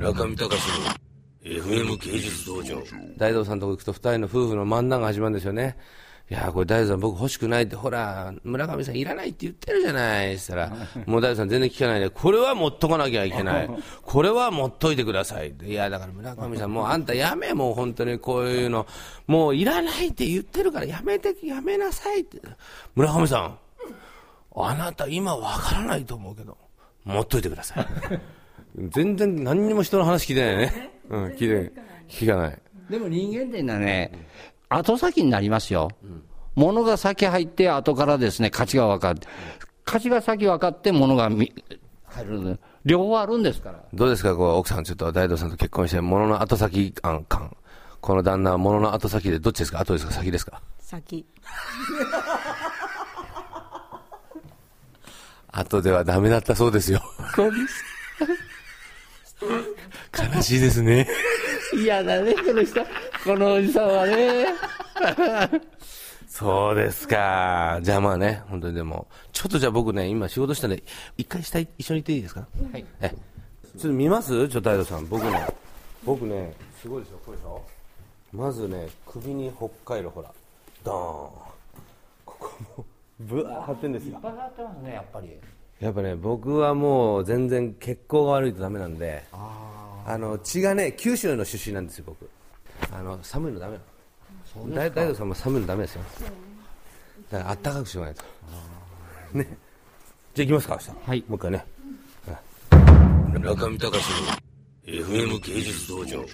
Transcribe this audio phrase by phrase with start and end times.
[0.00, 0.94] 中見隆の
[1.44, 2.82] FM 芸術道場。
[3.18, 5.76] 大道さんとこ行くと二人の夫婦の漫談が始まるんですよね。
[6.30, 10.38] いやこれ大道さん僕欲しくないって、ほら、村上さんいらないって言ってるじゃない。
[10.38, 10.72] したら、
[11.04, 13.70] もう大道さん全然聞かないで、これは持っとかなきゃいけない。
[14.00, 15.52] これは持っといてください。
[15.64, 18.86] いや、だから村上さんもうあんたやめ、もう本当にこういうの、
[19.26, 22.40] もういらないって言ってるからやめて、やめなさいって。
[22.94, 23.58] 村上さん、
[24.56, 26.56] あなた今わからないと思うけど、
[27.04, 27.86] 持っといてください。
[28.76, 30.90] 全然何にも人の話聞いてないね。
[31.10, 31.72] うん、聞いてない。
[32.08, 32.58] 聞かない。
[32.90, 34.26] でも人間っていうのはね、
[34.68, 35.88] 後先になりますよ。
[36.54, 39.26] 物が先入って、後からですね、価値が分かって、
[39.84, 41.52] 価値が先分かって、物がみ
[42.06, 42.58] 入る。
[42.84, 43.84] 両方あるんですから。
[43.92, 47.56] どうですか、こう奥さん、ちょっと大道さんと結婚して、物の後先感、感
[48.00, 50.62] この旦那は物の後先で、どっちですか、後ですか、先ですか？
[50.80, 51.24] 先
[55.52, 57.02] 後ではダメだったそうですよ。
[57.34, 57.84] そうです。
[60.34, 61.08] 悲しいですね。
[61.74, 62.80] 嫌だね、この人。
[63.24, 64.46] このおじさんはね。
[66.28, 67.80] そうですか。
[67.82, 70.82] じゃあまあね、本当にでも、ちょっとじゃあ僕ね、今仕事したんで、
[71.16, 72.46] 一回下一緒に行っていいですか？
[72.72, 72.84] はい。
[73.00, 74.48] え、ちょっと見ます？
[74.48, 75.06] ちょっと大道さん。
[75.06, 75.46] 僕ね、
[76.04, 77.62] 僕ね、すごいですよ、これでしょ？
[78.32, 80.32] まずね、首に北海道、ほら、
[80.84, 81.50] ドーン。
[82.24, 82.86] ここも、
[83.20, 84.18] ぶわー張ってんですよ。
[84.22, 85.36] 上がってますね、やっぱり。
[85.80, 89.79] やっぱね、僕はもう全然血行が悪いとダメなんで、あ
[90.18, 92.28] の血がね、九州の出身なんですよ、僕。
[92.92, 94.74] あの寒いのダメなの。
[94.74, 96.02] 大大道さんも寒いのダメですよ。
[97.30, 98.24] だからあったかくしないと。
[99.32, 99.46] ね。
[100.34, 101.08] じゃあ行きますか、明日。
[101.08, 101.64] はいもう一回ね。
[103.32, 106.24] 中見隆の FM 芸術道場。